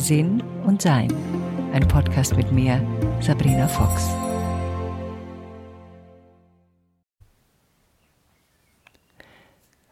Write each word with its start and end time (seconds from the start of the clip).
Sinn 0.00 0.42
und 0.64 0.80
Sein. 0.80 1.12
Ein 1.74 1.86
Podcast 1.86 2.34
mit 2.34 2.50
mir, 2.50 2.80
Sabrina 3.20 3.68
Fox. 3.68 4.08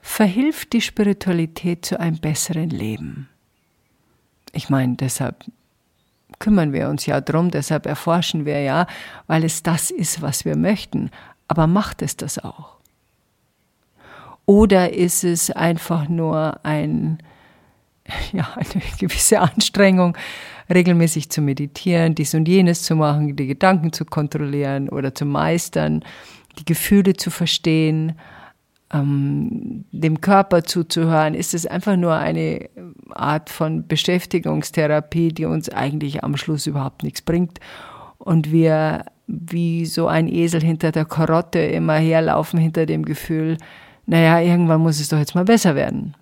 Verhilft 0.00 0.72
die 0.72 0.80
Spiritualität 0.80 1.84
zu 1.84 2.00
einem 2.00 2.18
besseren 2.18 2.70
Leben? 2.70 3.28
Ich 4.52 4.70
meine, 4.70 4.96
deshalb 4.96 5.44
kümmern 6.38 6.72
wir 6.72 6.88
uns 6.88 7.04
ja 7.04 7.20
drum, 7.20 7.50
deshalb 7.50 7.84
erforschen 7.84 8.46
wir 8.46 8.62
ja, 8.62 8.86
weil 9.26 9.44
es 9.44 9.62
das 9.62 9.90
ist, 9.90 10.22
was 10.22 10.46
wir 10.46 10.56
möchten. 10.56 11.10
Aber 11.48 11.66
macht 11.66 12.00
es 12.00 12.16
das 12.16 12.38
auch? 12.38 12.78
Oder 14.46 14.94
ist 14.94 15.22
es 15.22 15.50
einfach 15.50 16.08
nur 16.08 16.64
ein, 16.64 17.18
ja, 18.32 18.48
eine 18.54 18.82
gewisse 18.98 19.40
Anstrengung, 19.40 20.16
regelmäßig 20.72 21.30
zu 21.30 21.40
meditieren, 21.40 22.14
dies 22.14 22.34
und 22.34 22.48
jenes 22.48 22.82
zu 22.82 22.94
machen, 22.96 23.36
die 23.36 23.46
Gedanken 23.46 23.92
zu 23.92 24.04
kontrollieren 24.04 24.88
oder 24.88 25.14
zu 25.14 25.24
meistern, 25.24 26.04
die 26.58 26.64
Gefühle 26.64 27.14
zu 27.14 27.30
verstehen, 27.30 28.14
ähm, 28.92 29.84
dem 29.92 30.20
Körper 30.20 30.64
zuzuhören? 30.64 31.34
Ist 31.34 31.54
es 31.54 31.66
einfach 31.66 31.96
nur 31.96 32.14
eine 32.14 32.68
Art 33.10 33.50
von 33.50 33.86
Beschäftigungstherapie, 33.86 35.28
die 35.28 35.44
uns 35.44 35.68
eigentlich 35.68 36.24
am 36.24 36.36
Schluss 36.36 36.66
überhaupt 36.66 37.02
nichts 37.02 37.22
bringt 37.22 37.60
und 38.18 38.50
wir 38.50 39.04
wie 39.26 39.84
so 39.84 40.06
ein 40.06 40.26
Esel 40.26 40.62
hinter 40.62 40.90
der 40.90 41.04
Karotte 41.04 41.58
immer 41.58 41.96
herlaufen 41.96 42.58
hinter 42.58 42.86
dem 42.86 43.04
Gefühl, 43.04 43.58
naja, 44.06 44.40
irgendwann 44.40 44.80
muss 44.80 45.00
es 45.00 45.10
doch 45.10 45.18
jetzt 45.18 45.34
mal 45.34 45.44
besser 45.44 45.74
werden. 45.74 46.14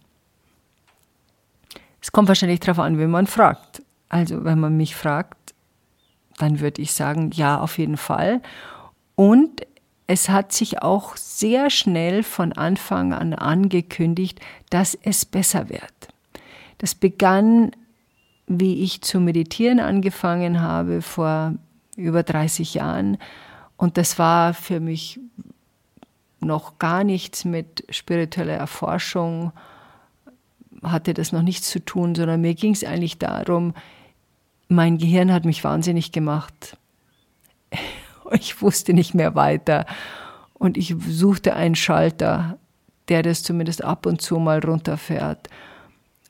Es 2.06 2.12
kommt 2.12 2.28
wahrscheinlich 2.28 2.60
darauf 2.60 2.78
an, 2.78 2.98
wenn 2.98 3.10
man 3.10 3.26
fragt. 3.26 3.82
Also 4.08 4.44
wenn 4.44 4.60
man 4.60 4.76
mich 4.76 4.94
fragt, 4.94 5.54
dann 6.38 6.60
würde 6.60 6.80
ich 6.80 6.92
sagen, 6.92 7.32
ja, 7.34 7.58
auf 7.58 7.78
jeden 7.78 7.96
Fall. 7.96 8.42
Und 9.16 9.66
es 10.06 10.28
hat 10.28 10.52
sich 10.52 10.82
auch 10.82 11.16
sehr 11.16 11.68
schnell 11.68 12.22
von 12.22 12.52
Anfang 12.52 13.12
an 13.12 13.34
angekündigt, 13.34 14.38
dass 14.70 14.94
es 14.94 15.24
besser 15.24 15.68
wird. 15.68 16.08
Das 16.78 16.94
begann, 16.94 17.72
wie 18.46 18.84
ich 18.84 19.02
zu 19.02 19.18
meditieren 19.18 19.80
angefangen 19.80 20.60
habe 20.60 21.02
vor 21.02 21.54
über 21.96 22.22
30 22.22 22.74
Jahren. 22.74 23.18
Und 23.76 23.96
das 23.96 24.16
war 24.16 24.54
für 24.54 24.78
mich 24.78 25.18
noch 26.38 26.78
gar 26.78 27.02
nichts 27.02 27.44
mit 27.44 27.84
spiritueller 27.90 28.54
Erforschung, 28.54 29.50
hatte 30.82 31.14
das 31.14 31.32
noch 31.32 31.42
nichts 31.42 31.70
zu 31.70 31.84
tun, 31.84 32.14
sondern 32.14 32.40
mir 32.40 32.54
ging 32.54 32.72
es 32.72 32.84
eigentlich 32.84 33.18
darum, 33.18 33.74
mein 34.68 34.98
Gehirn 34.98 35.32
hat 35.32 35.44
mich 35.44 35.64
wahnsinnig 35.64 36.12
gemacht. 36.12 36.76
Ich 38.32 38.60
wusste 38.60 38.92
nicht 38.92 39.14
mehr 39.14 39.36
weiter 39.36 39.86
und 40.54 40.76
ich 40.76 40.96
suchte 41.08 41.54
einen 41.54 41.76
Schalter, 41.76 42.58
der 43.06 43.22
das 43.22 43.44
zumindest 43.44 43.84
ab 43.84 44.04
und 44.04 44.20
zu 44.20 44.40
mal 44.40 44.58
runterfährt. 44.58 45.48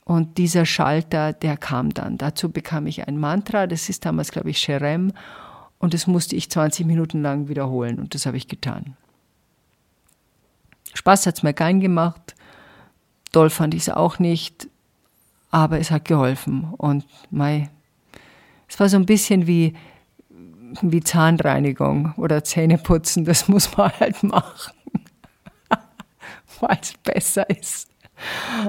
Und 0.05 0.36
dieser 0.36 0.67
Schalter, 0.67 1.33
der 1.33 1.56
kam 1.56 1.94
dann. 1.94 2.19
Dazu 2.19 2.50
bekam 2.50 2.86
ich 2.86 3.08
ein 3.08 3.19
Mantra, 3.19 3.67
das 3.67 3.89
ist 3.89 4.05
damals, 4.05 4.30
glaube 4.30 4.50
ich, 4.50 4.58
Sherem, 4.58 5.14
und 5.78 5.94
das 5.94 6.06
musste 6.06 6.36
ich 6.36 6.50
20 6.50 6.86
Minuten 6.86 7.22
lang 7.22 7.48
wiederholen 7.48 7.98
und 7.98 8.14
das 8.14 8.27
habe 8.27 8.36
ich 8.36 8.47
getan. 8.47 8.94
Spaß 10.94 11.27
hat 11.27 11.36
es 11.36 11.42
mir 11.42 11.55
keinen 11.55 11.80
gemacht. 11.80 12.36
Doll 13.33 13.51
fand 13.51 13.75
ich 13.75 13.83
es 13.83 13.89
auch 13.89 14.19
nicht. 14.19 14.69
Aber 15.51 15.79
es 15.79 15.91
hat 15.91 16.05
geholfen. 16.05 16.65
Und 16.77 17.05
mei, 17.31 17.71
es 18.69 18.79
war 18.81 18.89
so 18.89 18.97
ein 18.97 19.07
bisschen 19.07 19.47
wie, 19.47 19.75
wie 20.83 21.01
Zahnreinigung 21.01 22.15
oder 22.17 22.45
Zähneputzen. 22.45 23.25
Das 23.25 23.48
muss 23.48 23.77
man 23.77 23.92
halt 24.01 24.23
machen, 24.23 24.73
weil 26.61 26.79
es 26.81 26.95
besser 26.95 27.48
ist. 27.51 27.91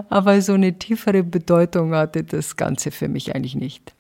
Aber 0.09 0.41
so 0.41 0.53
eine 0.53 0.77
tiefere 0.77 1.23
Bedeutung 1.23 1.93
hatte 1.93 2.23
das 2.23 2.57
Ganze 2.57 2.91
für 2.91 3.07
mich 3.07 3.33
eigentlich 3.33 3.55
nicht. 3.55 3.93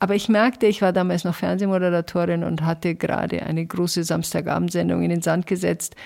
Aber 0.00 0.14
ich 0.14 0.28
merkte, 0.28 0.66
ich 0.66 0.80
war 0.80 0.92
damals 0.92 1.24
noch 1.24 1.34
Fernsehmoderatorin 1.34 2.44
und 2.44 2.62
hatte 2.62 2.94
gerade 2.94 3.42
eine 3.42 3.66
große 3.66 4.04
Samstagabendsendung 4.04 5.02
in 5.02 5.10
den 5.10 5.22
Sand 5.22 5.46
gesetzt, 5.46 5.96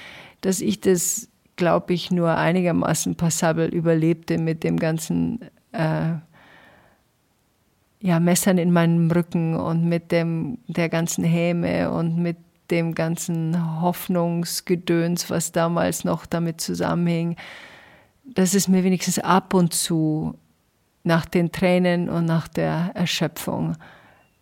dass 0.40 0.60
ich 0.60 0.80
das 0.80 1.28
glaube 1.62 1.94
ich, 1.94 2.10
nur 2.10 2.36
einigermaßen 2.36 3.14
passabel 3.14 3.68
überlebte 3.68 4.36
mit 4.36 4.64
dem 4.64 4.80
ganzen 4.80 5.38
äh, 5.70 6.14
ja, 8.00 8.18
Messern 8.18 8.58
in 8.58 8.72
meinem 8.72 9.08
Rücken 9.12 9.54
und 9.54 9.88
mit 9.88 10.10
dem, 10.10 10.58
der 10.66 10.88
ganzen 10.88 11.22
Häme 11.22 11.92
und 11.92 12.16
mit 12.20 12.36
dem 12.72 12.96
ganzen 12.96 13.80
Hoffnungsgedöns, 13.80 15.30
was 15.30 15.52
damals 15.52 16.02
noch 16.02 16.26
damit 16.26 16.60
zusammenhing, 16.60 17.36
dass 18.24 18.54
es 18.54 18.66
mir 18.66 18.82
wenigstens 18.82 19.20
ab 19.20 19.54
und 19.54 19.72
zu 19.72 20.34
nach 21.04 21.26
den 21.26 21.52
Tränen 21.52 22.08
und 22.08 22.24
nach 22.24 22.48
der 22.48 22.90
Erschöpfung 22.94 23.76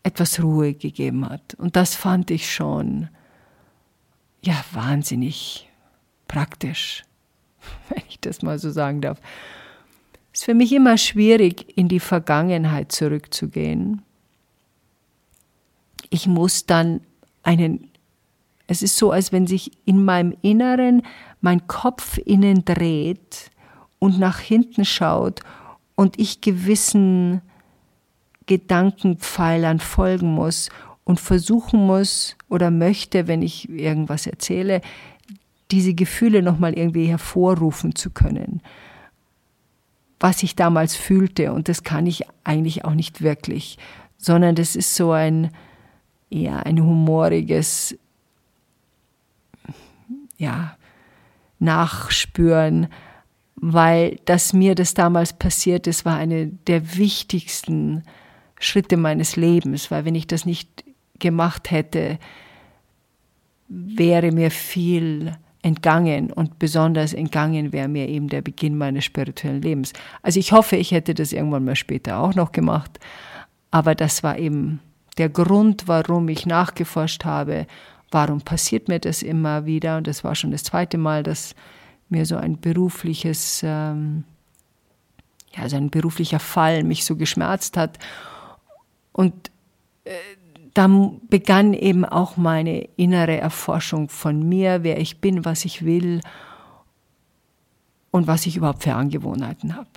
etwas 0.02 0.42
Ruhe 0.42 0.72
gegeben 0.72 1.28
hat. 1.28 1.52
Und 1.58 1.76
das 1.76 1.94
fand 1.94 2.30
ich 2.30 2.50
schon, 2.50 3.10
ja, 4.42 4.54
wahnsinnig 4.72 5.68
praktisch, 6.26 7.02
wenn 7.88 8.02
ich 8.08 8.20
das 8.20 8.42
mal 8.42 8.58
so 8.58 8.70
sagen 8.70 9.00
darf. 9.00 9.20
Es 10.32 10.40
ist 10.40 10.44
für 10.44 10.54
mich 10.54 10.72
immer 10.72 10.96
schwierig, 10.96 11.76
in 11.76 11.88
die 11.88 12.00
Vergangenheit 12.00 12.92
zurückzugehen. 12.92 14.02
Ich 16.08 16.26
muss 16.26 16.66
dann 16.66 17.00
einen, 17.42 17.90
es 18.66 18.82
ist 18.82 18.96
so, 18.96 19.10
als 19.10 19.32
wenn 19.32 19.46
sich 19.46 19.72
in 19.84 20.04
meinem 20.04 20.34
Inneren 20.42 21.02
mein 21.40 21.66
Kopf 21.66 22.18
innen 22.18 22.64
dreht 22.64 23.50
und 23.98 24.18
nach 24.18 24.38
hinten 24.38 24.84
schaut 24.84 25.40
und 25.94 26.18
ich 26.18 26.40
gewissen 26.40 27.42
Gedankenpfeilern 28.46 29.78
folgen 29.78 30.34
muss 30.34 30.70
und 31.04 31.20
versuchen 31.20 31.86
muss 31.86 32.36
oder 32.48 32.70
möchte, 32.70 33.28
wenn 33.28 33.42
ich 33.42 33.68
irgendwas 33.68 34.26
erzähle, 34.26 34.80
diese 35.70 35.94
Gefühle 35.94 36.42
nochmal 36.42 36.74
irgendwie 36.74 37.06
hervorrufen 37.06 37.94
zu 37.94 38.10
können, 38.10 38.60
was 40.18 40.42
ich 40.42 40.56
damals 40.56 40.96
fühlte. 40.96 41.52
Und 41.52 41.68
das 41.68 41.82
kann 41.82 42.06
ich 42.06 42.24
eigentlich 42.44 42.84
auch 42.84 42.94
nicht 42.94 43.22
wirklich, 43.22 43.78
sondern 44.16 44.54
das 44.54 44.76
ist 44.76 44.94
so 44.94 45.12
ein, 45.12 45.50
ja, 46.28 46.58
ein 46.58 46.80
humoriges, 46.82 47.98
ja, 50.36 50.76
Nachspüren, 51.58 52.88
weil 53.56 54.18
dass 54.24 54.54
mir 54.54 54.74
das 54.74 54.94
damals 54.94 55.34
passiert 55.34 55.86
ist, 55.86 56.06
war 56.06 56.16
eine 56.16 56.46
der 56.46 56.96
wichtigsten 56.96 58.02
Schritte 58.58 58.96
meines 58.96 59.36
Lebens, 59.36 59.90
weil 59.90 60.06
wenn 60.06 60.14
ich 60.14 60.26
das 60.26 60.46
nicht 60.46 60.84
gemacht 61.18 61.70
hätte, 61.70 62.18
wäre 63.68 64.32
mir 64.32 64.50
viel 64.50 65.36
entgangen 65.62 66.32
und 66.32 66.58
besonders 66.58 67.12
entgangen 67.12 67.72
wäre 67.72 67.88
mir 67.88 68.08
eben 68.08 68.28
der 68.28 68.40
Beginn 68.40 68.78
meines 68.78 69.04
spirituellen 69.04 69.60
Lebens. 69.60 69.92
Also 70.22 70.40
ich 70.40 70.52
hoffe, 70.52 70.76
ich 70.76 70.90
hätte 70.90 71.14
das 71.14 71.32
irgendwann 71.32 71.64
mal 71.64 71.76
später 71.76 72.18
auch 72.18 72.34
noch 72.34 72.52
gemacht, 72.52 72.98
aber 73.70 73.94
das 73.94 74.22
war 74.22 74.38
eben 74.38 74.80
der 75.18 75.28
Grund, 75.28 75.86
warum 75.86 76.28
ich 76.28 76.46
nachgeforscht 76.46 77.24
habe, 77.24 77.66
warum 78.10 78.40
passiert 78.40 78.88
mir 78.88 79.00
das 79.00 79.22
immer 79.22 79.66
wieder 79.66 79.98
und 79.98 80.06
das 80.06 80.24
war 80.24 80.34
schon 80.34 80.50
das 80.50 80.64
zweite 80.64 80.96
Mal, 80.98 81.22
dass 81.22 81.54
mir 82.08 82.24
so 82.24 82.36
ein 82.36 82.58
berufliches, 82.60 83.60
ähm, 83.62 84.24
ja, 85.54 85.68
so 85.68 85.76
ein 85.76 85.90
beruflicher 85.90 86.40
Fall 86.40 86.84
mich 86.84 87.04
so 87.04 87.16
geschmerzt 87.16 87.76
hat 87.76 87.98
und 89.12 89.50
äh, 90.04 90.12
dann 90.80 91.20
begann 91.28 91.74
eben 91.74 92.06
auch 92.06 92.38
meine 92.38 92.88
innere 92.96 93.36
Erforschung 93.36 94.08
von 94.08 94.48
mir, 94.48 94.82
wer 94.82 94.98
ich 94.98 95.20
bin, 95.20 95.44
was 95.44 95.66
ich 95.66 95.84
will 95.84 96.22
und 98.10 98.26
was 98.26 98.46
ich 98.46 98.56
überhaupt 98.56 98.84
für 98.84 98.94
Angewohnheiten 98.94 99.76
habe. 99.76 99.90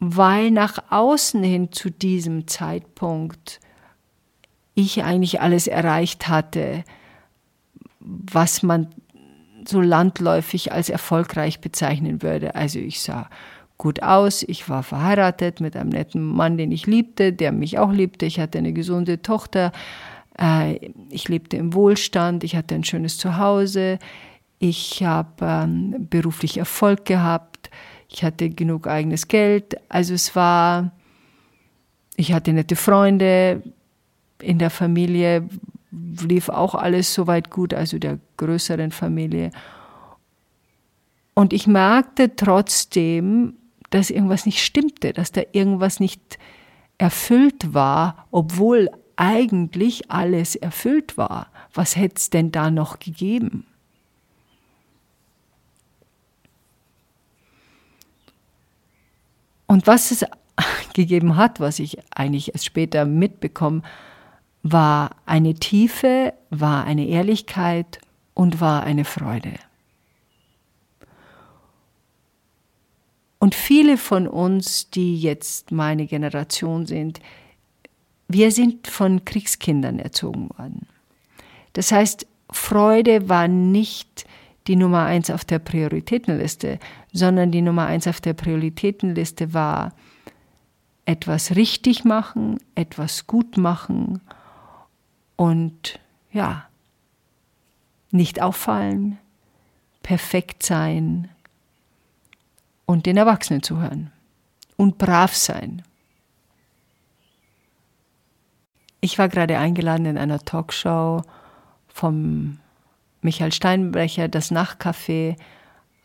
Weil 0.00 0.50
nach 0.50 0.82
außen 0.90 1.44
hin 1.44 1.70
zu 1.70 1.90
diesem 1.90 2.48
Zeitpunkt 2.48 3.60
ich 4.74 5.04
eigentlich 5.04 5.40
alles 5.40 5.68
erreicht 5.68 6.26
hatte, 6.26 6.82
was 8.00 8.64
man 8.64 8.88
so 9.64 9.80
landläufig 9.80 10.72
als 10.72 10.88
erfolgreich 10.88 11.60
bezeichnen 11.60 12.20
würde. 12.20 12.56
Also 12.56 12.80
ich 12.80 13.00
sah 13.00 13.30
gut 13.78 14.02
aus. 14.02 14.42
Ich 14.42 14.68
war 14.68 14.82
verheiratet 14.82 15.60
mit 15.60 15.76
einem 15.76 15.90
netten 15.90 16.22
Mann, 16.22 16.56
den 16.56 16.72
ich 16.72 16.86
liebte, 16.86 17.32
der 17.32 17.52
mich 17.52 17.78
auch 17.78 17.92
liebte. 17.92 18.26
Ich 18.26 18.40
hatte 18.40 18.58
eine 18.58 18.72
gesunde 18.72 19.22
Tochter. 19.22 19.72
Äh, 20.38 20.90
ich 21.10 21.28
lebte 21.28 21.56
im 21.56 21.74
Wohlstand. 21.74 22.44
Ich 22.44 22.56
hatte 22.56 22.74
ein 22.74 22.84
schönes 22.84 23.18
Zuhause. 23.18 23.98
Ich 24.58 25.02
habe 25.02 25.44
ähm, 25.44 26.06
beruflich 26.08 26.58
Erfolg 26.58 27.04
gehabt. 27.04 27.70
ich 28.08 28.22
hatte 28.22 28.48
genug 28.50 28.86
eigenes 28.86 29.28
Geld. 29.28 29.76
Also 29.88 30.14
es 30.14 30.36
war, 30.36 30.92
ich 32.16 32.32
hatte 32.32 32.52
nette 32.52 32.76
Freunde, 32.76 33.62
in 34.40 34.58
der 34.58 34.70
Familie 34.70 35.48
lief 35.90 36.48
auch 36.48 36.74
alles 36.74 37.14
soweit 37.14 37.50
gut, 37.50 37.74
also 37.74 37.98
der 37.98 38.18
größeren 38.36 38.90
Familie. 38.90 39.50
Und 41.34 41.52
ich 41.52 41.66
merkte 41.66 42.36
trotzdem, 42.36 43.56
dass 43.94 44.10
irgendwas 44.10 44.44
nicht 44.44 44.64
stimmte, 44.64 45.12
dass 45.12 45.30
da 45.30 45.42
irgendwas 45.52 46.00
nicht 46.00 46.38
erfüllt 46.98 47.74
war, 47.74 48.26
obwohl 48.32 48.90
eigentlich 49.14 50.10
alles 50.10 50.56
erfüllt 50.56 51.16
war. 51.16 51.46
Was 51.72 51.94
hätte 51.94 52.16
es 52.16 52.30
denn 52.30 52.50
da 52.50 52.72
noch 52.72 52.98
gegeben? 52.98 53.66
Und 59.66 59.86
was 59.86 60.10
es 60.10 60.24
gegeben 60.94 61.36
hat, 61.36 61.60
was 61.60 61.78
ich 61.78 61.98
eigentlich 62.12 62.52
erst 62.52 62.64
später 62.64 63.04
mitbekomme, 63.04 63.82
war 64.64 65.10
eine 65.24 65.54
Tiefe, 65.54 66.34
war 66.50 66.84
eine 66.84 67.06
Ehrlichkeit 67.06 68.00
und 68.34 68.60
war 68.60 68.82
eine 68.82 69.04
Freude. 69.04 69.52
Und 73.44 73.54
viele 73.54 73.98
von 73.98 74.26
uns, 74.26 74.88
die 74.88 75.20
jetzt 75.20 75.70
meine 75.70 76.06
Generation 76.06 76.86
sind, 76.86 77.20
wir 78.26 78.50
sind 78.50 78.86
von 78.86 79.26
Kriegskindern 79.26 79.98
erzogen 79.98 80.48
worden. 80.56 80.86
Das 81.74 81.92
heißt, 81.92 82.26
Freude 82.48 83.28
war 83.28 83.46
nicht 83.46 84.24
die 84.66 84.76
Nummer 84.76 85.04
eins 85.04 85.28
auf 85.28 85.44
der 85.44 85.58
Prioritätenliste, 85.58 86.78
sondern 87.12 87.52
die 87.52 87.60
Nummer 87.60 87.84
eins 87.84 88.08
auf 88.08 88.22
der 88.22 88.32
Prioritätenliste 88.32 89.52
war 89.52 89.92
etwas 91.04 91.54
richtig 91.54 92.02
machen, 92.02 92.58
etwas 92.74 93.26
gut 93.26 93.58
machen 93.58 94.22
und 95.36 96.00
ja, 96.32 96.64
nicht 98.10 98.40
auffallen, 98.40 99.18
perfekt 100.02 100.62
sein 100.62 101.28
und 102.86 103.06
den 103.06 103.16
Erwachsenen 103.16 103.62
zuhören 103.62 104.12
und 104.76 104.98
brav 104.98 105.34
sein. 105.34 105.82
Ich 109.00 109.18
war 109.18 109.28
gerade 109.28 109.58
eingeladen 109.58 110.06
in 110.06 110.18
einer 110.18 110.38
Talkshow 110.38 111.22
vom 111.88 112.58
Michael 113.20 113.52
Steinbrecher, 113.52 114.28
das 114.28 114.50
Nachtcafé 114.50 115.36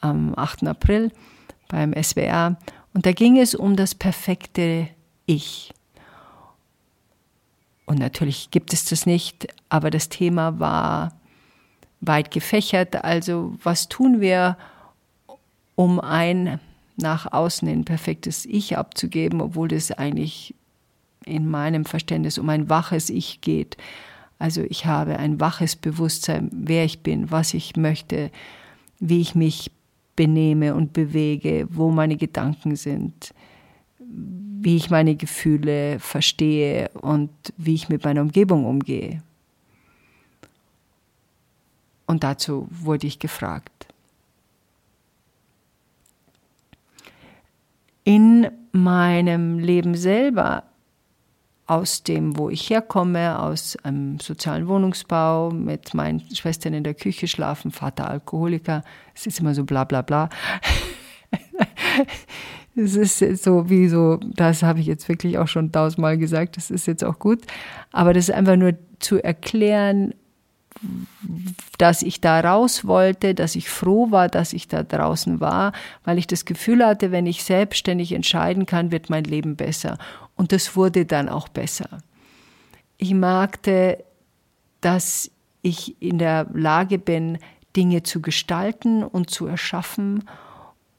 am 0.02 0.34
8. 0.36 0.68
April 0.68 1.12
beim 1.68 1.94
SWR. 1.94 2.58
Und 2.94 3.06
da 3.06 3.12
ging 3.12 3.38
es 3.38 3.56
um 3.56 3.76
das 3.76 3.96
perfekte 3.96 4.90
Ich. 5.26 5.74
Und 7.86 8.00
natürlich 8.00 8.52
gibt 8.52 8.74
es 8.74 8.86
das 8.86 9.06
nicht, 9.06 9.48
aber 9.70 9.90
das 9.90 10.10
Thema 10.10 10.60
war 10.60 11.14
weit 12.02 12.32
gefächert. 12.32 13.04
Also 13.04 13.54
was 13.64 13.90
tun 13.90 14.22
wir, 14.22 14.58
um 15.76 16.00
ein 16.00 16.60
nach 17.02 17.32
außen 17.32 17.68
ein 17.68 17.86
perfektes 17.86 18.46
Ich 18.46 18.78
abzugeben, 18.78 19.42
obwohl 19.42 19.68
das 19.68 19.92
eigentlich 19.92 20.54
in 21.26 21.50
meinem 21.50 21.86
Verständnis 21.86 22.38
um 22.38 22.50
ein 22.50 22.70
waches 22.70 23.10
Ich 23.10 23.42
geht. 23.42 23.78
Also 24.38 24.62
ich 24.62 24.86
habe 24.86 25.18
ein 25.18 25.40
waches 25.40 25.76
Bewusstsein, 25.76 26.50
wer 26.52 26.86
ich 26.86 27.00
bin, 27.00 27.30
was 27.30 27.54
ich 27.54 27.76
möchte, 27.76 28.32
wie 29.00 29.22
ich 29.22 29.36
mich 29.36 29.72
benehme 30.16 30.76
und 30.76 30.94
bewege, 30.94 31.68
wo 31.70 31.92
meine 31.92 32.18
Gedanken 32.18 32.76
sind, 32.76 33.34
wie 34.00 34.76
ich 34.76 34.90
meine 34.90 35.16
Gefühle 35.16 36.00
verstehe 36.00 36.90
und 36.90 37.30
wie 37.58 37.76
ich 37.76 37.90
mit 37.90 38.04
meiner 38.04 38.22
Umgebung 38.22 38.66
umgehe. 38.66 39.22
Und 42.06 42.24
dazu 42.24 42.68
wurde 42.72 43.08
ich 43.08 43.20
gefragt. 43.20 43.88
In 48.04 48.50
meinem 49.26 49.60
Leben 49.60 49.96
selber, 49.96 50.64
aus 51.66 52.02
dem, 52.02 52.38
wo 52.38 52.50
ich 52.50 52.70
herkomme, 52.70 53.40
aus 53.40 53.78
einem 53.84 54.20
sozialen 54.20 54.68
Wohnungsbau, 54.68 55.52
mit 55.52 55.94
meinen 55.94 56.22
Schwestern 56.34 56.74
in 56.74 56.84
der 56.84 56.96
Küche 56.96 57.28
schlafen, 57.28 57.70
Vater 57.70 58.10
Alkoholiker, 58.10 58.84
es 59.14 59.28
ist 59.28 59.40
immer 59.40 59.54
so 59.54 59.66
bla 59.66 59.84
bla 59.84 60.02
bla. 60.02 60.30
Es 62.76 62.96
ist 62.96 63.44
so 63.44 63.70
wie 63.70 63.90
so, 63.90 64.18
das 64.36 64.64
habe 64.64 64.80
ich 64.80 64.86
jetzt 64.86 65.10
wirklich 65.10 65.38
auch 65.38 65.50
schon 65.50 65.72
tausendmal 65.74 66.18
gesagt, 66.18 66.56
das 66.56 66.72
ist 66.72 66.88
jetzt 66.88 67.04
auch 67.04 67.20
gut. 67.20 67.42
Aber 67.92 68.14
das 68.14 68.30
ist 68.30 68.36
einfach 68.36 68.56
nur 68.56 68.74
zu 69.00 69.22
erklären, 69.22 70.14
dass 71.78 72.02
ich 72.02 72.22
da 72.22 72.40
raus 72.40 72.86
wollte, 72.86 73.36
dass 73.36 73.56
ich 73.56 73.70
froh 73.70 74.12
war, 74.12 74.30
dass 74.30 74.54
ich 74.54 74.68
da 74.68 74.84
draußen 74.84 75.40
war, 75.40 75.74
weil 76.04 76.18
ich 76.18 76.28
das 76.28 76.46
Gefühl 76.46 76.86
hatte, 76.86 77.12
wenn 77.12 77.26
ich 77.26 77.44
selbstständig 77.44 78.14
entscheiden 78.14 78.66
kann, 78.66 78.92
wird 78.92 79.10
mein 79.10 79.24
Leben 79.24 79.56
besser. 79.56 79.98
Und 80.36 80.52
das 80.52 80.76
wurde 80.76 81.06
dann 81.06 81.28
auch 81.30 81.50
besser. 81.50 82.00
Ich 82.98 83.14
merkte, 83.14 84.04
dass 84.82 85.32
ich 85.62 86.02
in 86.02 86.20
der 86.20 86.48
Lage 86.54 87.00
bin, 87.00 87.40
Dinge 87.76 88.04
zu 88.04 88.22
gestalten 88.22 89.04
und 89.04 89.30
zu 89.30 89.46
erschaffen 89.48 90.24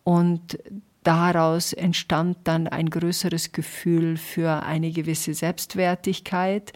und 0.04 0.58
daraus 1.02 1.72
entstand 1.72 2.38
dann 2.44 2.68
ein 2.68 2.90
größeres 2.90 3.52
Gefühl 3.52 4.16
für 4.16 4.62
eine 4.62 4.92
gewisse 4.92 5.34
Selbstwertigkeit, 5.34 6.72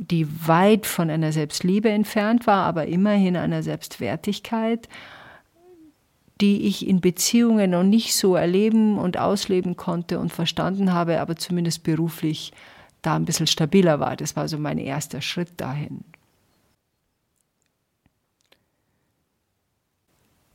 die 0.00 0.26
weit 0.46 0.86
von 0.86 1.10
einer 1.10 1.32
Selbstliebe 1.32 1.88
entfernt 1.88 2.46
war, 2.46 2.64
aber 2.64 2.86
immerhin 2.86 3.36
einer 3.36 3.62
Selbstwertigkeit, 3.62 4.88
die 6.40 6.66
ich 6.66 6.86
in 6.86 7.00
Beziehungen 7.00 7.70
noch 7.70 7.82
nicht 7.82 8.14
so 8.14 8.36
erleben 8.36 8.98
und 8.98 9.18
ausleben 9.18 9.76
konnte 9.76 10.18
und 10.18 10.32
verstanden 10.32 10.92
habe, 10.92 11.20
aber 11.20 11.36
zumindest 11.36 11.82
beruflich 11.82 12.52
da 13.02 13.16
ein 13.16 13.24
bisschen 13.24 13.46
stabiler 13.46 14.00
war. 14.00 14.16
Das 14.16 14.36
war 14.36 14.48
so 14.48 14.58
mein 14.58 14.78
erster 14.78 15.22
Schritt 15.22 15.52
dahin. 15.56 16.04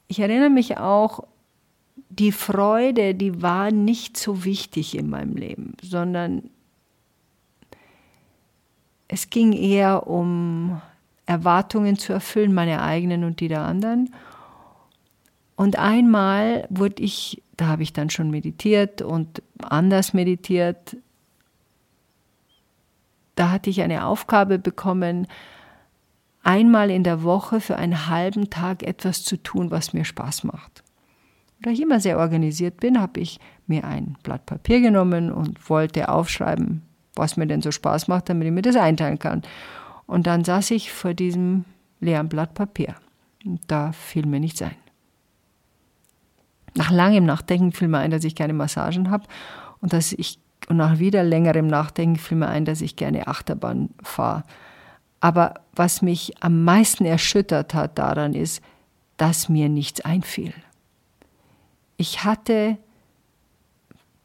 Ich 0.08 0.20
erinnere 0.20 0.50
mich 0.50 0.78
auch 0.78 1.24
die 2.10 2.34
Freude, 2.34 3.16
die 3.16 3.42
war 3.42 3.72
nicht 3.72 4.18
so 4.18 4.44
wichtig 4.44 4.98
in 4.98 5.10
meinem 5.10 5.36
Leben, 5.38 5.76
sondern 5.82 6.50
es 9.12 9.30
ging 9.30 9.52
eher 9.54 10.08
um 10.08 10.82
Erwartungen 11.26 11.98
zu 11.98 12.14
erfüllen, 12.14 12.54
meine 12.54 12.82
eigenen 12.82 13.24
und 13.24 13.40
die 13.40 13.50
der 13.50 13.62
anderen. 13.62 14.14
Und 15.56 15.78
einmal 15.78 16.66
wurde 16.70 17.04
ich, 17.04 17.44
da 17.58 17.68
habe 17.68 17.84
ich 17.84 17.94
dann 17.94 18.10
schon 18.10 18.32
meditiert 18.32 19.02
und 19.02 19.44
anders 19.62 20.14
meditiert, 20.14 20.98
da 23.36 23.52
hatte 23.52 23.70
ich 23.70 23.82
eine 23.82 24.06
Aufgabe 24.06 24.60
bekommen, 24.60 25.28
einmal 26.42 26.90
in 26.90 27.04
der 27.04 27.24
Woche 27.24 27.60
für 27.60 27.76
einen 27.76 28.08
halben 28.08 28.50
Tag 28.50 28.82
etwas 28.82 29.24
zu 29.24 29.38
tun, 29.38 29.72
was 29.72 29.94
mir 29.94 30.06
Spaß 30.06 30.46
macht 30.46 30.84
da 31.62 31.70
ich 31.70 31.82
immer 31.82 32.00
sehr 32.00 32.18
organisiert 32.18 32.80
bin, 32.80 33.00
habe 33.00 33.20
ich 33.20 33.40
mir 33.68 33.84
ein 33.84 34.18
Blatt 34.24 34.46
Papier 34.46 34.82
genommen 34.82 35.32
und 35.32 35.70
wollte 35.70 36.10
aufschreiben, 36.10 36.82
was 37.16 37.38
mir 37.38 37.48
denn 37.48 37.62
so 37.62 37.72
Spaß 37.72 38.08
macht, 38.08 38.30
damit 38.30 38.48
ich 38.48 38.54
mir 38.54 38.62
das 38.62 38.76
einteilen 38.76 39.20
kann. 39.20 39.42
Und 40.08 40.28
dann 40.28 40.44
saß 40.44 40.72
ich 40.72 40.92
vor 40.92 41.14
diesem 41.14 41.66
leeren 42.00 42.30
Blatt 42.30 42.54
Papier. 42.54 42.96
Und 43.46 43.60
da 43.68 43.92
fiel 43.92 44.26
mir 44.26 44.40
nichts 44.40 44.62
ein. 44.62 44.76
Nach 46.76 46.92
langem 46.92 47.26
Nachdenken 47.26 47.72
fiel 47.72 47.88
mir 47.88 48.00
ein, 48.00 48.12
dass 48.12 48.24
ich 48.24 48.36
keine 48.36 48.54
Massagen 48.54 49.10
habe 49.10 49.26
und 49.82 49.94
und 50.70 50.78
nach 50.78 51.00
wieder 51.00 51.24
längerem 51.24 51.68
Nachdenken 51.68 52.18
fiel 52.18 52.38
mir 52.38 52.48
ein, 52.48 52.66
dass 52.66 52.82
ich 52.82 52.96
gerne 52.96 53.28
Achterbahn 53.28 53.90
fahre. 54.04 54.44
Aber 55.20 55.56
was 55.74 56.02
mich 56.02 56.42
am 56.42 56.64
meisten 56.64 57.04
erschüttert 57.04 57.74
hat 57.74 57.98
daran 57.98 58.34
ist, 58.34 58.64
dass 59.18 59.50
mir 59.50 59.70
nichts 59.70 60.02
einfiel. 60.02 60.54
Ich 61.98 62.24
hatte 62.24 62.78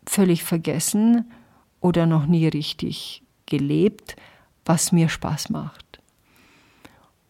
völlig 0.07 0.45
vergessen 0.45 1.31
oder 1.87 2.05
noch 2.05 2.27
nie 2.27 2.49
richtig 2.49 3.23
gelebt, 3.47 4.17
was 4.65 4.91
mir 4.91 5.09
Spaß 5.09 5.51
macht. 5.51 6.01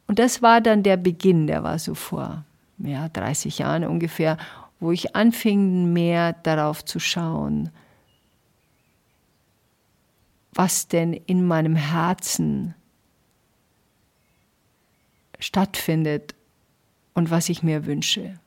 Und 0.07 0.19
das 0.19 0.41
war 0.41 0.63
dann 0.63 0.83
der 0.83 0.97
Beginn, 0.97 1.47
der 1.47 1.63
war 1.63 1.79
so 1.79 1.95
vor 1.95 2.47
ja, 2.79 3.11
30 3.11 3.59
Jahren 3.59 3.85
ungefähr, 3.85 4.39
wo 4.81 4.93
ich 4.93 5.15
anfing, 5.15 5.93
mehr 5.93 6.33
darauf 6.33 6.87
zu 6.87 6.99
schauen, 6.99 7.69
was 10.55 10.89
denn 10.89 11.13
in 11.13 11.47
meinem 11.47 11.77
Herzen 11.77 12.75
stattfindet 15.39 16.35
und 17.13 17.31
was 17.31 17.51
ich 17.51 17.63
mir 17.63 17.85
wünsche. 17.85 18.39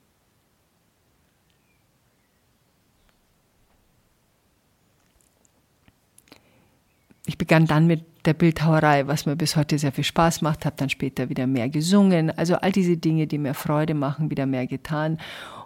Ich 7.30 7.38
begann 7.38 7.68
dann 7.68 7.86
mit 7.86 8.04
der 8.26 8.34
Bildhauerei, 8.34 9.06
was 9.06 9.28
mir 9.28 9.36
bis 9.36 9.56
heute 9.56 9.78
sehr 9.78 9.92
viel 9.92 10.04
Spaß 10.04 10.42
macht, 10.42 10.66
habe 10.66 10.76
dann 10.78 10.90
später 10.90 11.30
wieder 11.30 11.46
mehr 11.46 11.70
gesungen. 11.70 12.32
Also 12.32 12.56
all 12.56 12.72
diese 12.72 12.98
Dinge, 12.98 13.28
die 13.28 13.38
mir 13.38 13.54
Freude 13.54 13.94
machen, 13.94 14.32
wieder 14.32 14.48
mehr 14.48 14.66
getan. 14.66 15.20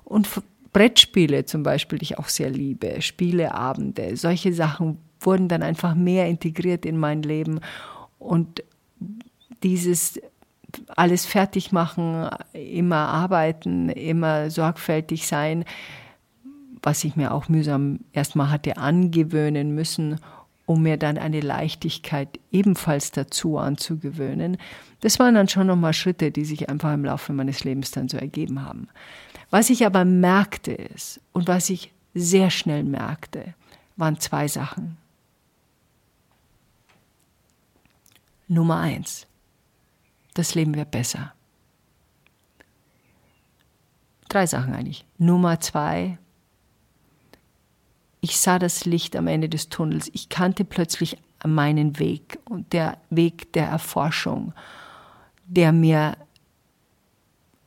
Und 0.04 0.28
Brettspiele 0.74 1.46
zum 1.46 1.64
Beispiel, 1.64 2.00
die 2.00 2.04
ich 2.04 2.20
auch 2.20 2.28
sehr 2.28 2.50
liebe, 2.50 3.02
Spieleabende, 3.02 4.18
solche 4.18 4.54
Sachen 4.54 4.98
wurden 5.22 5.48
dann 5.48 5.64
einfach 5.64 5.96
mehr 5.96 6.28
integriert 6.28 6.86
in 6.86 6.98
mein 6.98 7.24
Leben. 7.24 7.62
Und 8.20 8.62
dieses 9.64 10.20
alles 10.98 11.26
fertig 11.26 11.72
machen, 11.72 12.30
immer 12.52 13.08
arbeiten, 13.08 13.88
immer 13.88 14.50
sorgfältig 14.50 15.28
sein, 15.28 15.64
was 16.82 17.06
ich 17.06 17.16
mir 17.16 17.34
auch 17.34 17.48
mühsam 17.48 18.00
erstmal 18.12 18.50
hatte 18.52 18.76
angewöhnen 18.76 19.74
müssen 19.74 20.20
um 20.66 20.84
mir 20.84 20.98
dann 20.98 21.18
eine 21.18 21.42
Leichtigkeit 21.42 22.40
ebenfalls 22.52 23.12
dazu 23.12 23.58
anzugewöhnen. 23.58 24.58
Das 25.02 25.20
waren 25.20 25.36
dann 25.36 25.50
schon 25.50 25.68
nochmal 25.68 25.94
Schritte, 25.94 26.32
die 26.32 26.46
sich 26.46 26.70
einfach 26.70 26.94
im 26.94 27.06
Laufe 27.06 27.34
meines 27.34 27.64
Lebens 27.64 27.92
dann 27.92 28.08
so 28.08 28.18
ergeben 28.18 28.64
haben. 28.64 28.88
Was 29.50 29.70
ich 29.70 29.86
aber 29.86 30.06
merkte 30.06 30.72
ist, 30.72 31.20
und 31.32 31.48
was 31.48 31.70
ich 31.70 31.94
sehr 32.14 32.50
schnell 32.50 32.84
merkte, 32.84 33.54
waren 33.98 34.20
zwei 34.20 34.48
Sachen. 34.48 34.98
Nummer 38.48 38.80
eins, 38.80 39.28
das 40.34 40.56
Leben 40.56 40.76
wird 40.76 40.92
besser. 40.92 41.34
Drei 44.30 44.48
Sachen 44.48 44.74
eigentlich. 44.74 45.06
Nummer 45.18 45.60
zwei, 45.60 46.18
ich 48.24 48.40
sah 48.40 48.58
das 48.58 48.86
Licht 48.86 49.18
am 49.18 49.28
Ende 49.28 49.50
des 49.50 49.68
Tunnels. 49.68 50.10
Ich 50.14 50.30
kannte 50.30 50.64
plötzlich 50.64 51.18
meinen 51.46 52.00
Weg 52.00 52.40
und 52.46 52.72
der 52.72 52.98
Weg 53.10 53.52
der 53.52 53.68
Erforschung, 53.68 54.54
der 55.46 55.74
mir 55.74 56.16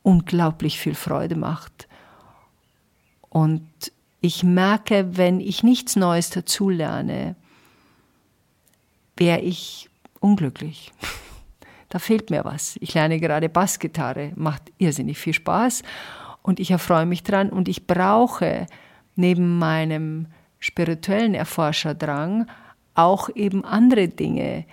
unglaublich 0.01 0.79
viel 0.79 0.95
Freude 0.95 1.35
macht. 1.35 1.87
Und 3.29 3.69
ich 4.19 4.41
merke, 4.43 5.15
wenn 5.15 5.39
ich 5.39 5.61
nichts 5.61 5.95
Neues 5.95 6.31
dazulerne, 6.31 7.35
wäre 9.15 9.41
ich 9.41 9.89
unglücklich. 10.19 10.91
Da 11.89 11.99
fehlt 11.99 12.31
mir 12.31 12.43
was. 12.43 12.75
Ich 12.81 12.95
lerne 12.95 13.17
gerade 13.17 13.47
Bassgitarre, 13.47 14.33
macht 14.35 14.73
irrsinnig 14.77 15.17
viel 15.17 15.31
Spaß 15.31 15.83
und 16.41 16.59
ich 16.59 16.69
erfreue 16.69 17.05
mich 17.05 17.23
dran 17.23 17.49
und 17.49 17.69
ich 17.69 17.87
brauche 17.87 18.65
neben 19.15 19.57
meinem 19.57 20.27
spirituellen 20.59 21.33
Erforscherdrang 21.33 22.47
auch 22.95 23.29
eben 23.35 23.63
andere 23.63 24.07
Dinge, 24.07 24.65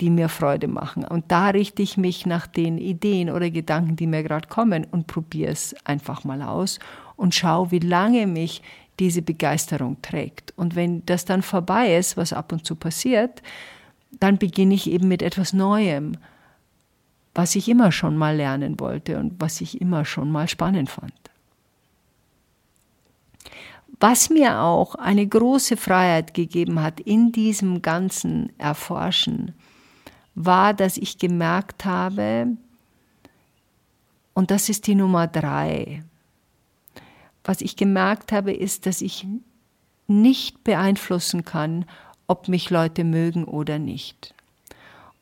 die 0.00 0.10
mir 0.10 0.28
Freude 0.28 0.68
machen. 0.68 1.04
Und 1.04 1.30
da 1.30 1.48
richte 1.48 1.82
ich 1.82 1.96
mich 1.96 2.26
nach 2.26 2.46
den 2.46 2.78
Ideen 2.78 3.30
oder 3.30 3.50
Gedanken, 3.50 3.96
die 3.96 4.06
mir 4.06 4.22
gerade 4.22 4.48
kommen 4.48 4.86
und 4.90 5.06
probiere 5.06 5.52
es 5.52 5.74
einfach 5.84 6.24
mal 6.24 6.42
aus 6.42 6.78
und 7.16 7.34
schaue, 7.34 7.70
wie 7.70 7.80
lange 7.80 8.26
mich 8.26 8.62
diese 8.98 9.22
Begeisterung 9.22 10.00
trägt. 10.02 10.52
Und 10.56 10.76
wenn 10.76 11.04
das 11.06 11.24
dann 11.24 11.42
vorbei 11.42 11.96
ist, 11.96 12.16
was 12.16 12.32
ab 12.32 12.52
und 12.52 12.64
zu 12.64 12.74
passiert, 12.76 13.42
dann 14.20 14.38
beginne 14.38 14.74
ich 14.74 14.90
eben 14.90 15.08
mit 15.08 15.22
etwas 15.22 15.52
Neuem, 15.52 16.16
was 17.34 17.54
ich 17.54 17.68
immer 17.68 17.92
schon 17.92 18.16
mal 18.16 18.36
lernen 18.36 18.80
wollte 18.80 19.18
und 19.18 19.34
was 19.40 19.60
ich 19.60 19.80
immer 19.80 20.04
schon 20.04 20.30
mal 20.30 20.48
spannend 20.48 20.90
fand. 20.90 21.12
Was 24.00 24.30
mir 24.30 24.60
auch 24.60 24.94
eine 24.94 25.26
große 25.26 25.76
Freiheit 25.76 26.32
gegeben 26.34 26.80
hat 26.80 27.00
in 27.00 27.32
diesem 27.32 27.82
ganzen 27.82 28.52
Erforschen, 28.58 29.54
war, 30.34 30.72
dass 30.72 30.96
ich 30.96 31.18
gemerkt 31.18 31.84
habe, 31.84 32.56
und 34.34 34.52
das 34.52 34.68
ist 34.68 34.86
die 34.86 34.94
Nummer 34.94 35.26
drei, 35.26 36.04
was 37.42 37.60
ich 37.60 37.74
gemerkt 37.76 38.30
habe, 38.30 38.52
ist, 38.52 38.86
dass 38.86 39.00
ich 39.00 39.26
nicht 40.06 40.62
beeinflussen 40.62 41.44
kann, 41.44 41.86
ob 42.28 42.46
mich 42.46 42.70
Leute 42.70 43.02
mögen 43.02 43.44
oder 43.44 43.78
nicht. 43.78 44.34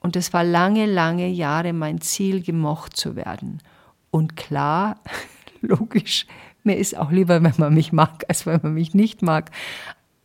Und 0.00 0.16
es 0.16 0.32
war 0.32 0.44
lange, 0.44 0.86
lange 0.86 1.28
Jahre 1.28 1.72
mein 1.72 2.00
Ziel, 2.00 2.42
gemocht 2.42 2.96
zu 2.96 3.16
werden. 3.16 3.62
Und 4.10 4.36
klar, 4.36 4.98
logisch, 5.62 6.26
mir 6.66 6.76
ist 6.76 6.96
auch 6.96 7.10
lieber, 7.10 7.42
wenn 7.42 7.54
man 7.56 7.74
mich 7.74 7.92
mag, 7.92 8.24
als 8.28 8.46
wenn 8.46 8.60
man 8.62 8.74
mich 8.74 8.94
nicht 8.94 9.22
mag. 9.22 9.50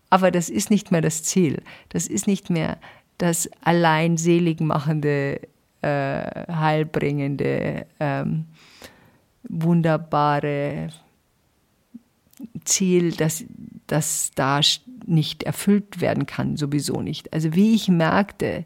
Aber 0.09 0.31
das 0.31 0.49
ist 0.49 0.69
nicht 0.69 0.91
mehr 0.91 1.01
das 1.01 1.23
Ziel. 1.23 1.63
Das 1.89 2.07
ist 2.07 2.27
nicht 2.27 2.49
mehr 2.49 2.77
das 3.17 3.49
allein 3.61 4.17
seligmachende, 4.17 5.41
äh, 5.81 6.53
heilbringende, 6.53 7.85
ähm, 7.99 8.45
wunderbare 9.43 10.89
Ziel, 12.65 13.11
das, 13.11 13.45
das 13.87 14.31
da 14.35 14.61
nicht 15.05 15.43
erfüllt 15.43 16.01
werden 16.01 16.25
kann, 16.25 16.57
sowieso 16.57 17.01
nicht. 17.01 17.33
Also 17.33 17.53
wie 17.53 17.73
ich 17.73 17.87
merkte, 17.87 18.65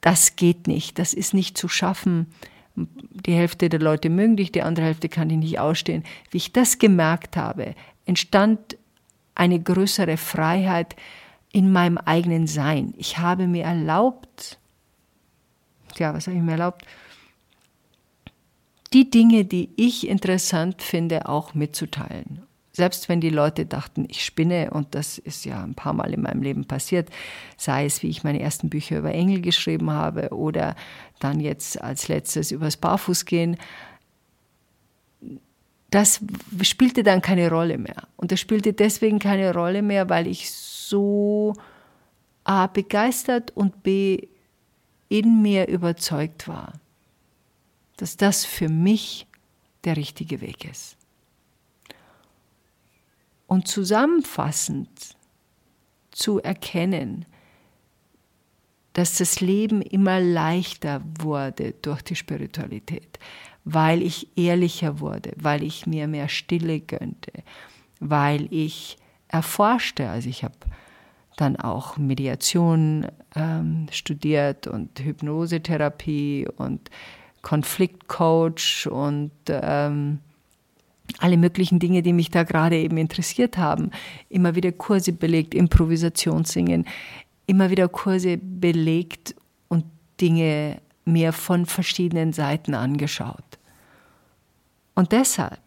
das 0.00 0.36
geht 0.36 0.66
nicht, 0.66 0.98
das 0.98 1.14
ist 1.14 1.32
nicht 1.34 1.56
zu 1.56 1.68
schaffen, 1.68 2.26
die 2.74 3.34
Hälfte 3.34 3.68
der 3.68 3.80
Leute 3.80 4.08
mögen 4.08 4.36
dich, 4.36 4.52
die 4.52 4.62
andere 4.62 4.86
Hälfte 4.86 5.08
kann 5.08 5.28
dich 5.28 5.38
nicht 5.38 5.58
ausstehen. 5.58 6.04
Wie 6.30 6.38
ich 6.38 6.52
das 6.52 6.78
gemerkt 6.78 7.36
habe, 7.36 7.74
entstand 8.06 8.76
eine 9.34 9.60
größere 9.60 10.16
Freiheit 10.16 10.96
in 11.52 11.72
meinem 11.72 11.98
eigenen 11.98 12.46
Sein. 12.46 12.94
Ich 12.96 13.18
habe 13.18 13.46
mir 13.46 13.64
erlaubt, 13.64 14.58
ja, 15.96 16.14
was 16.14 16.26
habe 16.26 16.36
ich 16.36 16.42
mir 16.42 16.52
erlaubt? 16.52 16.86
Die 18.92 19.08
Dinge, 19.10 19.44
die 19.44 19.70
ich 19.76 20.06
interessant 20.08 20.82
finde, 20.82 21.28
auch 21.28 21.54
mitzuteilen 21.54 22.42
selbst 22.72 23.08
wenn 23.08 23.20
die 23.20 23.30
Leute 23.30 23.66
dachten, 23.66 24.06
ich 24.08 24.24
spinne, 24.24 24.70
und 24.70 24.94
das 24.94 25.18
ist 25.18 25.44
ja 25.44 25.62
ein 25.62 25.74
paar 25.74 25.92
Mal 25.92 26.12
in 26.14 26.22
meinem 26.22 26.42
Leben 26.42 26.64
passiert, 26.64 27.10
sei 27.58 27.84
es, 27.84 28.02
wie 28.02 28.08
ich 28.08 28.24
meine 28.24 28.40
ersten 28.40 28.70
Bücher 28.70 28.98
über 28.98 29.12
Engel 29.12 29.42
geschrieben 29.42 29.90
habe 29.90 30.30
oder 30.30 30.74
dann 31.20 31.38
jetzt 31.38 31.80
als 31.82 32.08
letztes 32.08 32.50
übers 32.50 32.78
Barfußgehen, 32.78 33.58
das 35.90 36.20
spielte 36.62 37.02
dann 37.02 37.20
keine 37.20 37.50
Rolle 37.50 37.76
mehr. 37.76 38.08
Und 38.16 38.32
das 38.32 38.40
spielte 38.40 38.72
deswegen 38.72 39.18
keine 39.18 39.52
Rolle 39.52 39.82
mehr, 39.82 40.08
weil 40.08 40.26
ich 40.26 40.50
so 40.50 41.52
A, 42.44 42.66
begeistert 42.66 43.50
und 43.54 43.82
B, 43.82 44.28
in 45.10 45.42
mir 45.42 45.68
überzeugt 45.68 46.48
war, 46.48 46.72
dass 47.98 48.16
das 48.16 48.46
für 48.46 48.70
mich 48.70 49.26
der 49.84 49.98
richtige 49.98 50.40
Weg 50.40 50.64
ist. 50.64 50.96
Und 53.52 53.68
zusammenfassend 53.68 55.14
zu 56.10 56.40
erkennen, 56.40 57.26
dass 58.94 59.18
das 59.18 59.42
Leben 59.42 59.82
immer 59.82 60.20
leichter 60.20 61.02
wurde 61.20 61.74
durch 61.82 62.00
die 62.00 62.16
Spiritualität, 62.16 63.18
weil 63.66 64.00
ich 64.00 64.26
ehrlicher 64.38 65.00
wurde, 65.00 65.32
weil 65.36 65.62
ich 65.64 65.86
mir 65.86 66.08
mehr 66.08 66.30
Stille 66.30 66.80
gönnte, 66.80 67.30
weil 68.00 68.48
ich 68.50 68.96
erforschte. 69.28 70.08
Also 70.08 70.30
ich 70.30 70.44
habe 70.44 70.56
dann 71.36 71.56
auch 71.56 71.98
Mediation 71.98 73.06
ähm, 73.36 73.86
studiert 73.90 74.66
und 74.66 74.98
Hypnosetherapie 74.98 76.48
und 76.56 76.88
Konfliktcoach 77.42 78.88
und 78.90 79.32
ähm, 79.50 80.20
alle 81.20 81.36
möglichen 81.36 81.78
Dinge, 81.78 82.02
die 82.02 82.12
mich 82.12 82.30
da 82.30 82.42
gerade 82.42 82.76
eben 82.76 82.96
interessiert 82.96 83.58
haben. 83.58 83.90
Immer 84.28 84.54
wieder 84.54 84.72
Kurse 84.72 85.12
belegt, 85.12 85.54
Improvisationssingen, 85.54 86.86
immer 87.46 87.70
wieder 87.70 87.88
Kurse 87.88 88.38
belegt 88.38 89.34
und 89.68 89.84
Dinge 90.20 90.80
mir 91.04 91.32
von 91.32 91.66
verschiedenen 91.66 92.32
Seiten 92.32 92.74
angeschaut. 92.74 93.58
Und 94.94 95.12
deshalb 95.12 95.58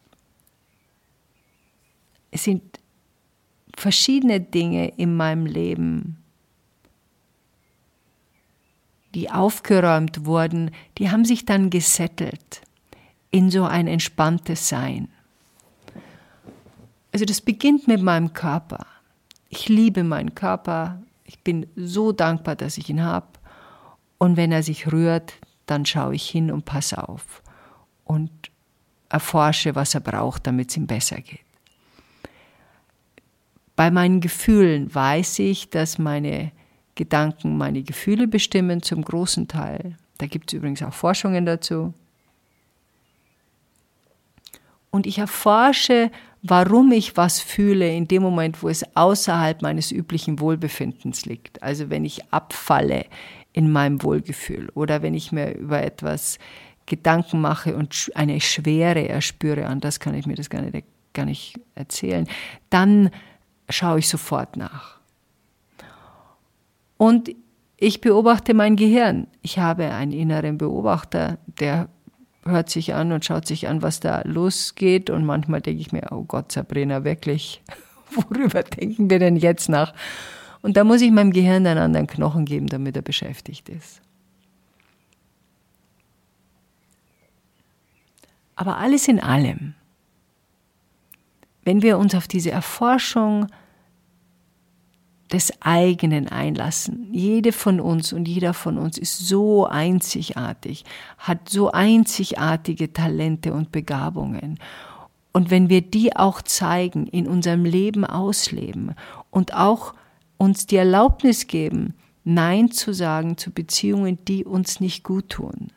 sind 2.34 2.80
verschiedene 3.76 4.40
Dinge 4.40 4.88
in 4.98 5.16
meinem 5.16 5.46
Leben, 5.46 6.18
die 9.14 9.30
aufgeräumt 9.32 10.26
wurden, 10.26 10.72
die 10.98 11.10
haben 11.10 11.26
sich 11.26 11.46
dann 11.46 11.70
gesettelt 11.70 12.62
in 13.32 13.50
so 13.50 13.64
ein 13.64 13.88
entspanntes 13.88 14.70
Sein. 14.70 15.08
Also 17.16 17.24
das 17.24 17.40
beginnt 17.40 17.88
mit 17.88 18.02
meinem 18.02 18.34
Körper. 18.34 18.86
Ich 19.48 19.70
liebe 19.70 20.04
meinen 20.04 20.36
Körper. 20.36 21.02
Ich 21.24 21.40
bin 21.40 21.66
so 21.78 22.12
dankbar, 22.12 22.58
dass 22.58 22.78
ich 22.78 22.90
ihn 22.90 23.02
habe. 23.02 23.28
Und 24.18 24.36
wenn 24.36 24.52
er 24.52 24.64
sich 24.64 24.92
rührt, 24.92 25.36
dann 25.66 25.86
schaue 25.86 26.16
ich 26.16 26.30
hin 26.30 26.52
und 26.52 26.66
passe 26.66 27.08
auf 27.08 27.42
und 28.04 28.52
erforsche, 29.08 29.76
was 29.76 29.94
er 29.94 30.02
braucht, 30.02 30.46
damit 30.46 30.72
es 30.72 30.76
ihm 30.76 30.88
besser 30.88 31.22
geht. 31.22 31.40
Bei 33.78 33.92
meinen 33.92 34.20
Gefühlen 34.20 34.94
weiß 34.94 35.40
ich, 35.40 35.70
dass 35.70 35.98
meine 35.98 36.52
Gedanken 36.96 37.58
meine 37.58 37.84
Gefühle 37.84 38.28
bestimmen 38.28 38.84
zum 38.84 39.06
großen 39.06 39.48
Teil. 39.48 39.96
Da 40.18 40.28
gibt 40.28 40.52
es 40.52 40.58
übrigens 40.58 40.84
auch 40.84 40.94
Forschungen 40.94 41.46
dazu. 41.46 41.94
Und 44.92 45.08
ich 45.08 45.18
erforsche, 45.18 46.12
warum 46.48 46.92
ich 46.92 47.18
was 47.18 47.40
fühle 47.40 47.90
in 47.94 48.08
dem 48.08 48.22
Moment, 48.22 48.62
wo 48.62 48.70
es 48.70 48.84
außerhalb 48.96 49.62
meines 49.62 49.92
üblichen 49.92 50.40
Wohlbefindens 50.40 51.26
liegt. 51.26 51.62
Also 51.64 51.90
wenn 51.90 52.06
ich 52.06 52.32
abfalle 52.32 53.06
in 53.54 53.72
meinem 53.72 54.04
Wohlgefühl 54.04 54.70
oder 54.76 55.02
wenn 55.02 55.14
ich 55.14 55.32
mir 55.32 55.56
über 55.56 55.82
etwas 55.82 56.38
Gedanken 56.86 57.42
mache 57.42 57.76
und 57.76 58.12
eine 58.14 58.40
Schwere 58.42 59.08
erspüre, 59.08 59.66
anders 59.66 60.00
kann 60.00 60.14
ich 60.14 60.28
mir 60.28 60.36
das 60.36 60.50
gar 60.50 60.62
nicht, 60.62 60.86
gar 61.14 61.26
nicht 61.26 61.60
erzählen, 61.74 62.28
dann 62.70 63.10
schaue 63.70 64.00
ich 64.00 64.08
sofort 64.08 64.56
nach. 64.56 65.00
Und 66.98 67.32
ich 67.78 68.02
beobachte 68.02 68.54
mein 68.54 68.76
Gehirn. 68.76 69.28
Ich 69.42 69.60
habe 69.60 69.92
einen 69.92 70.12
inneren 70.12 70.58
Beobachter, 70.58 71.40
der 71.60 71.90
hört 72.46 72.70
sich 72.70 72.94
an 72.94 73.12
und 73.12 73.26
schaut 73.26 73.48
sich 73.48 73.68
an, 73.68 73.82
was 73.82 74.00
da 74.00 74.22
losgeht. 74.24 75.10
Und 75.10 75.26
manchmal 75.26 75.62
denke 75.62 75.82
ich 75.82 75.92
mir, 75.92 76.08
oh 76.12 76.24
Gott, 76.24 76.52
Sabrina, 76.52 77.04
wirklich, 77.04 77.62
worüber 78.12 78.64
denken 78.64 79.10
wir 79.10 79.20
denn 79.20 79.36
jetzt 79.36 79.70
nach? 79.70 79.94
Und 80.62 80.78
da 80.78 80.84
muss 80.84 81.02
ich 81.02 81.12
meinem 81.12 81.32
Gehirn 81.32 81.68
einen 81.68 81.80
anderen 81.80 82.08
Knochen 82.08 82.46
geben, 82.46 82.68
damit 82.68 82.96
er 82.96 83.02
beschäftigt 83.02 83.70
ist. 83.70 84.02
Aber 88.56 88.78
alles 88.78 89.08
in 89.08 89.20
allem, 89.20 89.74
wenn 91.64 91.82
wir 91.82 91.98
uns 91.98 92.16
auf 92.16 92.28
diese 92.28 92.52
Erforschung 92.52 93.48
des 95.32 95.52
eigenen 95.62 96.28
einlassen. 96.28 97.08
Jede 97.12 97.52
von 97.52 97.80
uns 97.80 98.14
und 98.14 98.28
jeder 98.28 98.54
von 98.54 98.78
uns 98.78 98.98
ist 98.98 99.28
so 99.28 99.66
einzigartig, 99.66 100.86
hat 101.18 101.50
so 101.50 101.72
einzigartige 101.72 102.94
Talente 102.94 103.54
und 103.54 103.72
Begabungen. 103.72 104.60
Und 105.34 105.50
wenn 105.50 105.70
wir 105.70 105.82
die 105.82 106.16
auch 106.16 106.42
zeigen, 106.42 107.08
in 107.08 107.28
unserem 107.28 107.66
Leben 107.66 108.06
ausleben 108.06 108.96
und 109.32 109.54
auch 109.54 109.94
uns 110.38 110.68
die 110.68 110.78
Erlaubnis 110.78 111.48
geben, 111.48 111.96
Nein 112.24 112.72
zu 112.72 112.94
sagen 112.94 113.38
zu 113.38 113.52
Beziehungen, 113.52 114.18
die 114.26 114.46
uns 114.46 114.80
nicht 114.80 115.04
gut 115.04 115.30
tun 115.30 115.72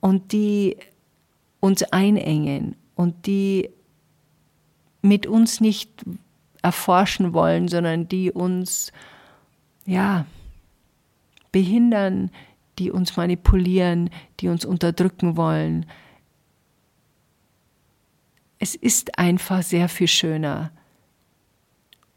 und 0.00 0.32
die 0.32 0.76
uns 1.60 1.82
einengen 1.84 2.76
und 2.94 3.26
die 3.26 3.70
mit 5.00 5.26
uns 5.26 5.60
nicht 5.60 6.04
erforschen 6.66 7.32
wollen, 7.32 7.68
sondern 7.68 8.08
die 8.08 8.32
uns, 8.32 8.90
ja, 9.84 10.26
behindern, 11.52 12.32
die 12.80 12.90
uns 12.90 13.16
manipulieren, 13.16 14.10
die 14.40 14.48
uns 14.48 14.64
unterdrücken 14.64 15.36
wollen. 15.36 15.86
Es 18.58 18.74
ist 18.74 19.16
einfach 19.16 19.62
sehr 19.62 19.88
viel 19.88 20.08
schöner 20.08 20.72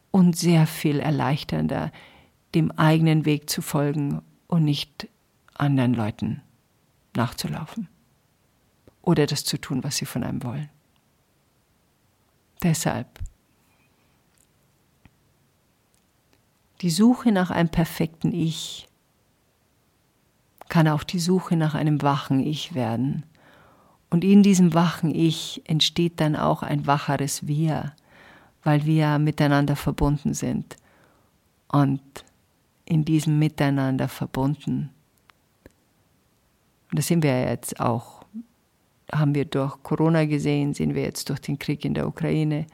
und 0.10 0.36
sehr 0.36 0.65
viel 0.65 1.00
erleichternder, 1.00 1.91
dem 2.56 2.72
eigenen 2.72 3.25
Weg 3.25 3.51
zu 3.51 3.62
folgen 3.62 4.24
und 4.48 4.63
nicht 4.63 5.08
anderen 5.53 5.94
Leuten 5.94 6.41
nachzulaufen 7.15 7.88
oder 9.03 9.27
das 9.27 9.44
zu 9.44 9.62
tun, 9.62 9.84
was 9.84 9.98
sie 9.98 10.06
von 10.06 10.24
einem 10.24 10.41
wollen. 10.41 10.70
Deshalb 12.63 13.20
Die 16.82 16.89
Suche 16.89 17.32
nach 17.32 17.50
einem 17.52 17.70
perfekten 17.70 18.32
Ich 18.32 18.88
kann 20.70 20.88
auch 20.88 21.04
die 21.04 21.20
Suche 21.20 21.58
nach 21.58 21.76
einem 21.76 22.02
wachen 22.02 22.39
Ich 22.39 22.74
werden. 22.74 23.26
Und 24.10 24.24
in 24.24 24.44
diesem 24.44 24.74
wachen 24.74 25.13
Ich 25.13 25.62
entsteht 25.65 26.22
dann 26.22 26.36
auch 26.36 26.63
ein 26.63 26.88
wacheres 26.88 27.48
Wir, 27.48 27.94
weil 28.63 28.86
wir 28.86 29.20
miteinander 29.20 29.76
verbunden 29.76 30.34
sind. 30.34 30.78
Und 31.68 32.02
in 32.86 33.04
diesem 33.06 33.38
Miteinander 33.38 34.08
verbunden. 34.08 34.89
Und 36.89 36.98
das 36.98 37.08
sind 37.08 37.24
wir 37.24 37.42
jetzt 37.50 37.80
auch, 37.80 38.26
haben 39.12 39.36
wir 39.36 39.46
durch 39.46 39.84
Corona 39.84 40.26
gesehen, 40.26 40.74
sehen 40.74 40.96
wir 40.96 41.04
jetzt 41.04 41.30
durch 41.30 41.39
den 41.39 41.60
Krieg 41.60 41.86
in 41.86 41.94
der 41.94 42.08
Ukraine. 42.08 42.65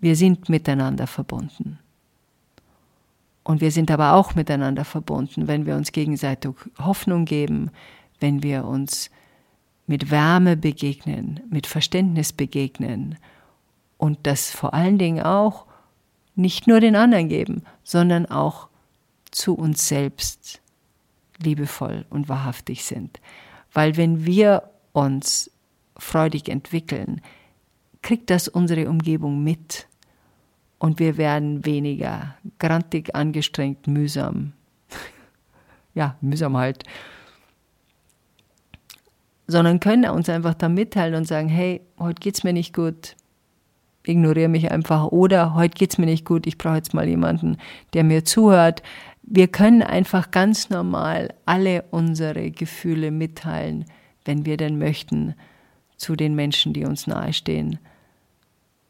Wir 0.00 0.16
sind 0.16 0.48
miteinander 0.48 1.06
verbunden. 1.06 1.78
Und 3.46 3.60
wir 3.60 3.70
sind 3.70 3.92
aber 3.92 4.14
auch 4.14 4.34
miteinander 4.34 4.84
verbunden, 4.84 5.46
wenn 5.46 5.66
wir 5.66 5.76
uns 5.76 5.92
gegenseitig 5.92 6.50
Hoffnung 6.80 7.26
geben, 7.26 7.70
wenn 8.18 8.42
wir 8.42 8.64
uns 8.64 9.08
mit 9.86 10.10
Wärme 10.10 10.56
begegnen, 10.56 11.38
mit 11.48 11.68
Verständnis 11.68 12.32
begegnen 12.32 13.18
und 13.98 14.18
das 14.24 14.50
vor 14.50 14.74
allen 14.74 14.98
Dingen 14.98 15.22
auch 15.22 15.64
nicht 16.34 16.66
nur 16.66 16.80
den 16.80 16.96
anderen 16.96 17.28
geben, 17.28 17.62
sondern 17.84 18.26
auch 18.26 18.66
zu 19.30 19.54
uns 19.54 19.86
selbst 19.86 20.60
liebevoll 21.38 22.04
und 22.10 22.28
wahrhaftig 22.28 22.84
sind. 22.84 23.20
Weil 23.72 23.96
wenn 23.96 24.26
wir 24.26 24.70
uns 24.92 25.52
freudig 25.96 26.48
entwickeln, 26.48 27.20
kriegt 28.02 28.28
das 28.28 28.48
unsere 28.48 28.90
Umgebung 28.90 29.44
mit 29.44 29.86
und 30.78 30.98
wir 30.98 31.16
werden 31.16 31.64
weniger 31.64 32.36
grantig, 32.58 33.14
angestrengt, 33.14 33.86
mühsam. 33.86 34.52
ja, 35.94 36.16
mühsam 36.20 36.56
halt. 36.56 36.84
Sondern 39.46 39.80
können 39.80 40.10
uns 40.10 40.28
einfach 40.28 40.54
da 40.54 40.68
mitteilen 40.68 41.14
und 41.14 41.26
sagen, 41.26 41.48
hey, 41.48 41.80
heute 41.98 42.20
geht's 42.20 42.44
mir 42.44 42.52
nicht 42.52 42.74
gut. 42.74 43.16
Ignoriere 44.04 44.48
mich 44.48 44.70
einfach. 44.70 45.06
Oder 45.06 45.54
heute 45.54 45.74
geht's 45.74 45.98
mir 45.98 46.06
nicht 46.06 46.24
gut. 46.24 46.46
Ich 46.46 46.58
brauche 46.58 46.76
jetzt 46.76 46.94
mal 46.94 47.08
jemanden, 47.08 47.56
der 47.94 48.04
mir 48.04 48.24
zuhört. 48.24 48.82
Wir 49.22 49.48
können 49.48 49.82
einfach 49.82 50.30
ganz 50.30 50.68
normal 50.70 51.34
alle 51.46 51.84
unsere 51.90 52.50
Gefühle 52.50 53.10
mitteilen, 53.10 53.86
wenn 54.24 54.44
wir 54.46 54.56
denn 54.56 54.78
möchten, 54.78 55.34
zu 55.96 56.14
den 56.14 56.34
Menschen, 56.34 56.72
die 56.72 56.84
uns 56.84 57.06
nahestehen. 57.06 57.78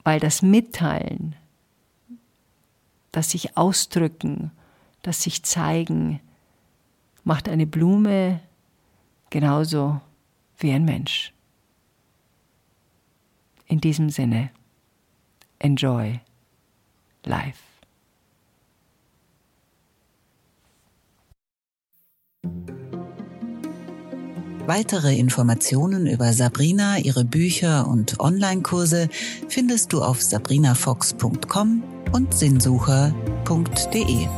Weil 0.05 0.20
das 0.20 0.42
Mitteilen 0.42 1.37
das 3.16 3.31
sich 3.31 3.57
ausdrücken, 3.57 4.50
das 5.00 5.22
sich 5.22 5.42
zeigen, 5.42 6.20
macht 7.24 7.48
eine 7.48 7.66
Blume 7.66 8.40
genauso 9.31 10.02
wie 10.59 10.70
ein 10.70 10.85
Mensch. 10.85 11.33
In 13.64 13.81
diesem 13.81 14.11
Sinne, 14.11 14.50
enjoy 15.59 16.20
life. 17.24 17.62
Weitere 24.66 25.16
Informationen 25.16 26.07
über 26.07 26.35
Sabrina, 26.35 26.98
ihre 26.98 27.24
Bücher 27.24 27.88
und 27.88 28.20
Online-Kurse 28.20 29.09
findest 29.48 29.94
du 29.94 30.02
auf 30.02 30.20
sabrinafox.com 30.20 31.95
und 32.12 32.35
sinnsucher.de. 32.35 34.29